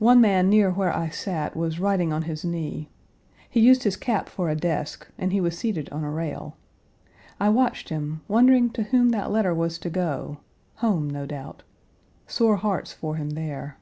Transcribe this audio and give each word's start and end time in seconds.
One 0.00 0.20
man 0.20 0.50
near 0.50 0.72
where 0.72 0.92
I 0.92 1.10
sat 1.10 1.54
was 1.54 1.78
writing 1.78 2.12
on 2.12 2.22
his 2.22 2.44
knee. 2.44 2.90
He 3.48 3.60
used 3.60 3.84
his 3.84 3.96
cap 3.96 4.28
for 4.28 4.50
a 4.50 4.56
desk 4.56 5.06
and 5.16 5.32
he 5.32 5.40
was 5.40 5.56
seated 5.56 5.88
on 5.90 6.02
a 6.02 6.10
rail. 6.10 6.56
I 7.38 7.50
watched 7.50 7.88
him, 7.88 8.22
wondering 8.26 8.70
to 8.70 8.82
whom 8.82 9.10
that 9.10 9.30
letter 9.30 9.54
was 9.54 9.78
to 9.78 9.90
go 9.90 10.38
home, 10.78 11.08
no 11.08 11.24
doubt. 11.24 11.62
Sore 12.26 12.56
hearts 12.56 12.92
for 12.92 13.14
him 13.14 13.30
there. 13.30 13.78